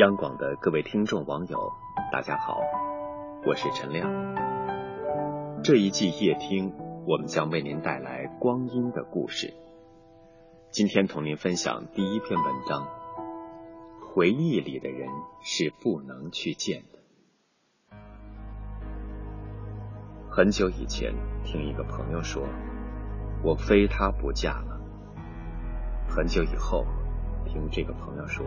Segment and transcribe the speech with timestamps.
[0.00, 1.74] 央广的各位听众网友，
[2.10, 2.58] 大家好，
[3.44, 4.10] 我是陈亮。
[5.62, 6.72] 这一季夜听，
[7.06, 9.52] 我们将为您带来光阴的故事。
[10.70, 12.88] 今天同您分享第一篇文章：
[14.00, 15.06] 回忆里的人
[15.42, 17.96] 是不能去见的。
[20.30, 21.12] 很久以前，
[21.44, 22.42] 听一个朋友说，
[23.42, 24.80] 我非他不嫁了。
[26.08, 26.86] 很久以后，
[27.44, 28.46] 听这个朋友说。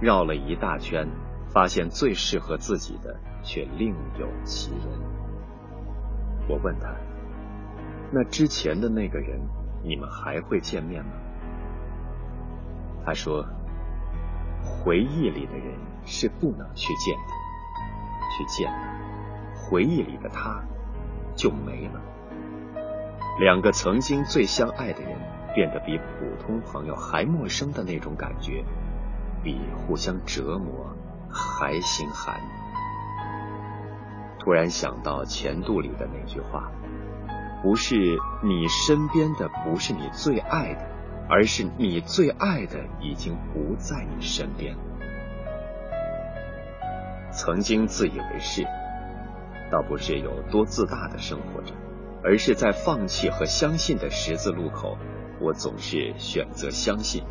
[0.00, 1.06] 绕了一大圈，
[1.52, 4.98] 发现最适合自己的却另有其人。
[6.48, 6.88] 我问他
[8.10, 9.38] ：“那之前的那个人，
[9.82, 11.12] 你们还会见面吗？”
[13.04, 13.44] 他说
[14.64, 15.74] ：“回忆里的人
[16.06, 17.32] 是不能去见的，
[18.36, 18.78] 去见了，
[19.54, 20.62] 回忆里的他
[21.36, 22.00] 就没了。
[23.38, 25.16] 两个曾经最相爱的人，
[25.54, 28.64] 变得比普通朋友还陌生的那种感觉。”
[29.42, 30.94] 比互相折磨
[31.28, 32.40] 还心寒。
[34.38, 36.70] 突然想到钱度里的那句话
[37.62, 40.86] ：“不是你身边的不是你最爱的，
[41.28, 44.76] 而是你最爱的已经不在你身边。”
[47.32, 48.66] 曾经自以为是，
[49.70, 51.74] 倒不是有多自大的生活着，
[52.24, 54.98] 而是在放弃和相信的十字路口，
[55.40, 57.22] 我总是选择相信。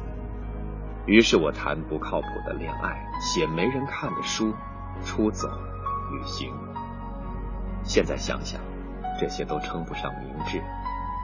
[1.10, 4.54] 于是我谈不靠谱的恋爱，写没人看的书，
[5.04, 5.50] 出走
[6.12, 6.54] 旅行。
[7.82, 8.62] 现在想想，
[9.20, 10.62] 这些都称不上明智，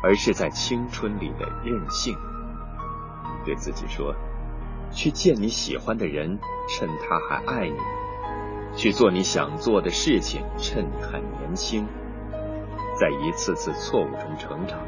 [0.02, 2.18] 而是在青春里的任性。
[3.46, 4.16] 对自己说，
[4.92, 7.78] 去见你喜欢的人，趁他还爱你；
[8.76, 11.88] 去做你想做的事情，趁你还年轻。
[13.00, 14.80] 在一次次错误中成长，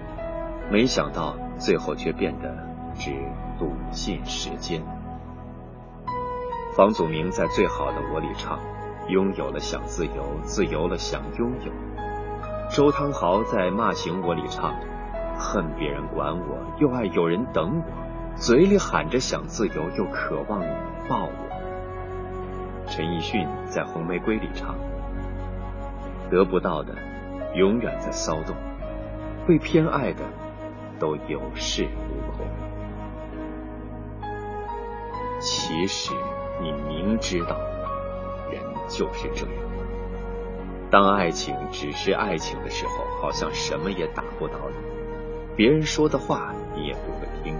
[0.71, 2.66] 没想到最后却变得。
[2.97, 3.11] 只
[3.57, 4.81] 赌尽时间。
[6.75, 8.59] 房祖名在《最好的我》里唱
[9.09, 11.71] ：“拥有了想自由，自由了想拥有。”
[12.69, 14.75] 周汤豪在《骂醒我》里唱
[15.39, 17.91] ：“恨别人管我，又爱有人等我，
[18.35, 20.67] 嘴里喊着想自由，又渴望你
[21.09, 21.47] 抱我。”
[22.85, 24.75] 陈奕迅在《红玫瑰》里唱
[26.29, 26.93] ：“得不到的
[27.55, 28.55] 永远在骚动，
[29.47, 30.23] 被偏爱的
[30.99, 32.45] 都有恃无恐。”
[35.39, 36.13] 其实
[36.61, 37.57] 你明知道，
[38.51, 39.63] 人就是这样。
[40.89, 44.75] 当爱情只是爱情的时候，好像什么也打不倒你，
[45.55, 47.55] 别人说的话你也不会听。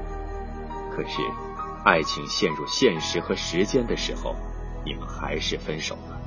[0.92, 1.22] 可是，
[1.84, 4.36] 爱情陷入现实和时间的时候，
[4.84, 6.20] 你们还是分手了。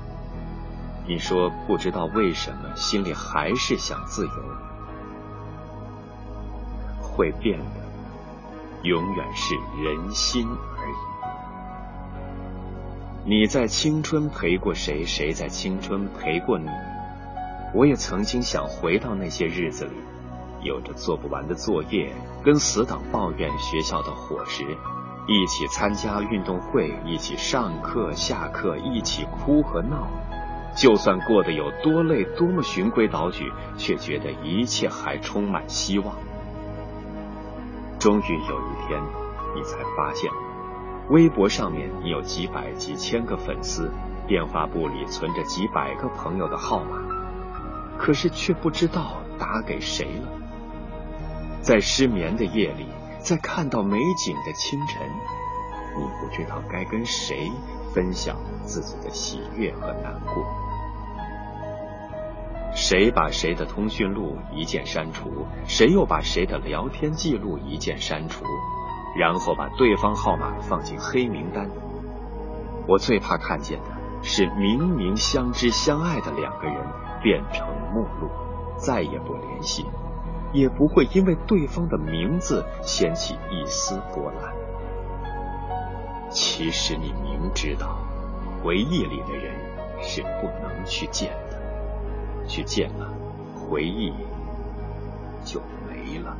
[1.08, 4.32] 你说不知道为什么，心里还是想自由。
[7.00, 7.80] 会变的，
[8.82, 10.46] 永远是人心。
[13.22, 15.04] 你在青春陪过谁？
[15.04, 16.70] 谁在青春陪过你？
[17.74, 19.92] 我也曾经想回到那些日子里，
[20.62, 24.64] 有着做不完的作业，跟死党抱怨学校的伙食，
[25.28, 30.08] 一起参加运动会，一起上课下课，一起哭和闹。
[30.74, 36.16] 就算过得有多累，多么循规蹈矩，却觉得一切还充满希望。
[37.98, 39.02] 终于有一天，
[39.54, 40.30] 你才发现。
[41.10, 43.90] 微博上面你有几百几千个粉丝，
[44.28, 46.96] 电话簿里存着几百个朋友的号码，
[47.98, 50.28] 可是却不知道打给谁了。
[51.60, 52.86] 在失眠的夜里，
[53.18, 55.02] 在看到美景的清晨，
[55.98, 57.50] 你不知道该跟谁
[57.92, 60.46] 分享自己的喜悦和难过。
[62.72, 68.44] 谁把谁的通讯录一键删除，谁又把谁的聊天记录一键删除。
[69.16, 71.68] 然后把对方号码放进黑名单。
[72.86, 73.90] 我最怕看见的
[74.22, 76.76] 是明明相知相爱的两个人
[77.22, 78.28] 变成陌路，
[78.76, 79.86] 再也不联系，
[80.52, 84.54] 也不会因为对方的名字掀起一丝波澜。
[86.30, 87.98] 其实你明知道，
[88.62, 89.54] 回忆里的人
[90.00, 93.12] 是不能去见的，去见了，
[93.54, 94.12] 回忆
[95.44, 96.36] 就没了。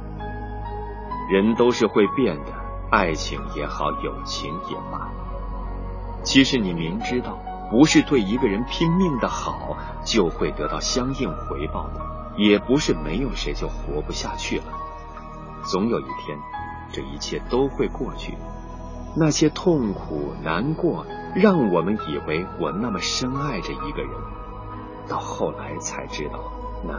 [1.31, 2.60] 人都是会变的。
[2.91, 5.09] 爱情也好，友情也罢，
[6.25, 7.39] 其实你明知道，
[7.71, 12.01] 不是对一个人拼命的好就会得到相应回报的，
[12.37, 14.65] 也不是没有谁就活不下去了。
[15.63, 16.37] 总有一天，
[16.93, 18.37] 这一切都会过去。
[19.15, 24.11] 那些痛苦、难过，让我们以为我那么深爱着一个人，
[25.09, 26.41] 到后来才知道，
[26.85, 26.93] 那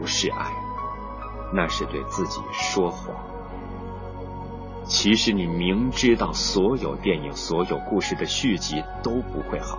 [0.00, 0.52] 不是爱，
[1.52, 3.14] 那是对自己说谎。
[4.84, 9.78] 其实你明知道所有电影、所有故事的续集都不会好。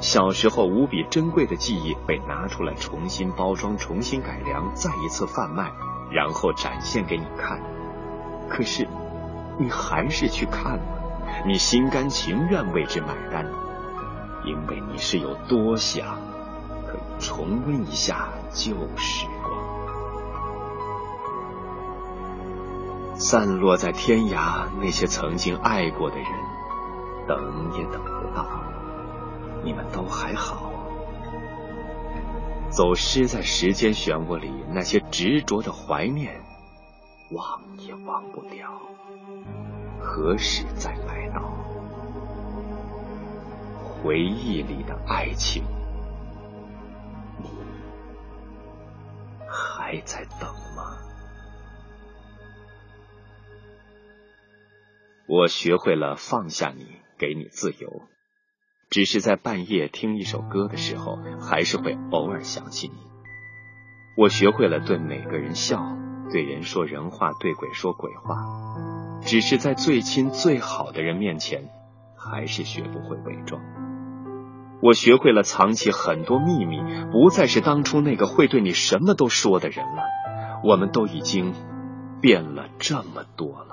[0.00, 5.70] 小时候无比珍贵的记忆被拿出来重新包装、重新改良，再一次贩卖，
[6.10, 7.60] 然后展现给你看。
[8.48, 8.88] 可是，
[9.58, 10.82] 你还是去看了，
[11.46, 13.46] 你心甘情愿为之买单，
[14.44, 16.18] 因为你是有多想
[16.86, 19.26] 可以重温一下旧时
[23.14, 26.26] 散落在天涯那些曾经爱过的人，
[27.28, 28.46] 等也等不到。
[29.64, 30.72] 你们都还好，
[32.68, 36.40] 走失在时间漩涡里，那些执着的怀念，
[37.30, 38.68] 忘也忘不掉，
[40.00, 41.42] 何时再来到？
[44.02, 45.62] 回忆里的爱情，
[47.38, 47.48] 你
[49.46, 50.50] 还在等
[55.28, 56.86] 我学会了放下你，
[57.18, 58.02] 给你自由。
[58.90, 62.94] 只是在半夜听一首歌的时候，还是会偶尔想起你。
[64.16, 65.96] 我学会了对每个人笑，
[66.30, 68.36] 对人说人话，对鬼说鬼话。
[69.22, 71.70] 只是在最亲最好的人面前，
[72.16, 73.62] 还是学不会伪装。
[74.82, 76.78] 我学会了藏起很多秘密，
[77.12, 80.02] 不再是当初那个会对你什么都说的人了。
[80.64, 81.54] 我们都已经
[82.20, 83.71] 变了这么多了，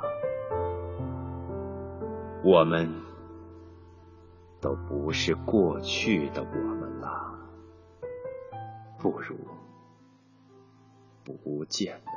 [2.50, 2.90] 我们。
[4.62, 7.34] 都不是过去的我们了，
[8.98, 9.38] 不如
[11.24, 12.12] 不见了。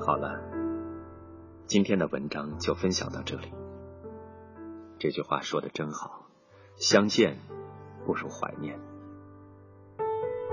[0.00, 0.40] 好了，
[1.66, 3.52] 今天的文章就分享到这里。
[4.98, 6.26] 这句话说的真好，
[6.74, 7.38] 相见
[8.04, 8.80] 不如怀念。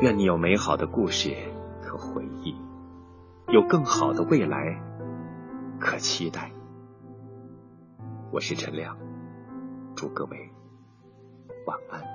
[0.02, 1.34] 愿你有美好的故事
[1.82, 2.56] 和回忆，
[3.56, 4.78] 有更好的未来。
[5.80, 6.52] 可期待。
[8.30, 8.98] 我是陈亮，
[9.96, 10.52] 祝各位
[11.66, 12.15] 晚安。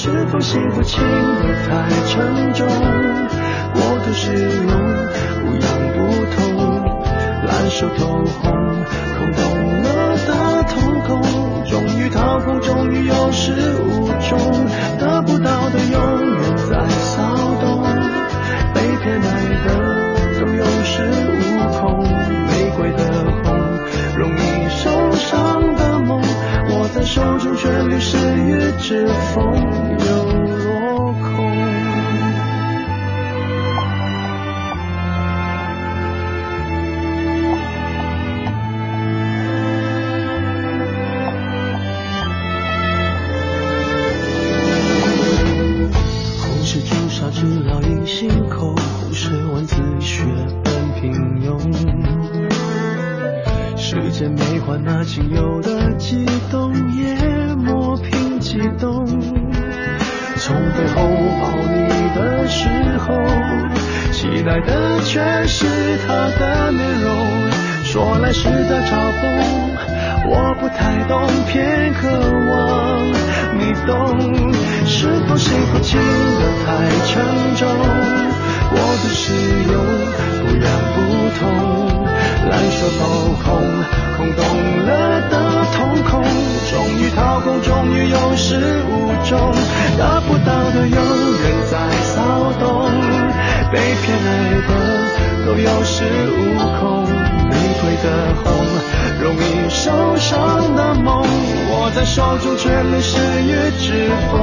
[0.00, 2.68] 是否幸福轻得太沉重？
[3.74, 4.70] 过度使用，
[5.42, 5.98] 不痒不
[6.36, 7.02] 痛，
[7.44, 8.52] 烂熟透红，
[9.18, 9.42] 空洞
[9.82, 11.20] 了的瞳孔，
[11.64, 13.50] 终于掏空，终于有始
[13.88, 14.38] 无终，
[15.00, 16.00] 得不到的永
[16.42, 16.47] 远
[27.38, 28.18] 青春里谁
[28.48, 30.17] 越之风流。
[54.18, 57.14] 见梅花那仅有的悸动也
[57.54, 59.06] 磨平激动，
[60.38, 61.08] 从背后
[61.40, 63.14] 抱你的时候，
[64.10, 65.66] 期待的却是
[66.04, 67.14] 她的面容，
[67.84, 69.22] 说来实在嘲讽，
[70.26, 72.10] 我不太懂，偏渴
[72.50, 73.06] 望
[73.56, 74.18] 你懂，
[74.84, 78.37] 是否幸福轻得太沉重？
[78.70, 79.32] 我的使
[79.72, 79.74] 用
[80.40, 80.96] 不痒不
[81.38, 81.40] 痛，
[82.48, 83.00] 烂熟透
[83.42, 83.46] 空，
[84.16, 84.40] 空洞
[84.86, 84.88] 了
[85.30, 85.32] 的
[85.72, 86.22] 瞳孔，
[86.70, 88.46] 终于掏空，终于有始
[88.88, 88.90] 无
[89.24, 89.38] 终，
[89.96, 91.72] 得不到的永远在
[92.02, 92.90] 骚动，
[93.72, 94.28] 被骗来
[94.68, 94.70] 的
[95.46, 96.04] 都有恃
[96.36, 96.38] 无
[96.78, 97.08] 恐，
[97.48, 98.06] 玫瑰的
[98.44, 98.46] 红，
[99.22, 101.24] 容易受伤的梦，
[101.70, 104.36] 握在手中却流失于指缝，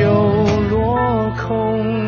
[0.00, 2.07] 又落空。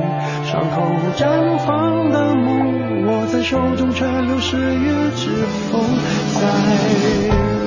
[0.51, 0.81] 伤口
[1.15, 5.29] 绽放的梦，握在手中却流失于指
[5.71, 5.81] 缝，
[6.41, 7.60] 在。